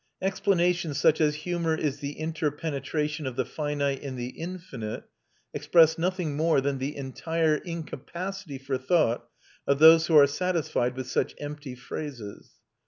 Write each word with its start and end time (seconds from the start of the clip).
Explanations 0.19 0.97
such 0.97 1.21
as 1.21 1.35
"Humour 1.45 1.75
is 1.75 1.99
the 1.99 2.13
interpenetration 2.13 3.27
of 3.27 3.35
the 3.35 3.45
finite 3.45 4.01
and 4.01 4.17
the 4.17 4.29
infinite" 4.29 5.03
express 5.53 5.95
nothing 5.95 6.35
more 6.35 6.59
than 6.59 6.79
the 6.79 6.95
entire 6.97 7.53
incapacity 7.57 8.57
for 8.57 8.79
thought 8.79 9.29
of 9.67 9.77
those 9.77 10.07
who 10.07 10.17
are 10.17 10.25
satisfied 10.25 10.95
with 10.95 11.05
such 11.05 11.35
empty 11.37 11.75
phrases. 11.75 12.53